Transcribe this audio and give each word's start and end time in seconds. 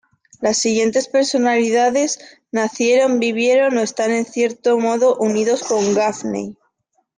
Las 0.39 0.57
siguientes 0.57 1.07
personalidades 1.07 2.17
nacieron, 2.51 3.19
vivieron 3.19 3.77
o 3.77 3.81
están 3.81 4.09
en 4.09 4.25
cierto 4.25 4.79
modo 4.79 5.15
unidos 5.17 5.61
con 5.61 5.93
Gaffney. 5.93 6.57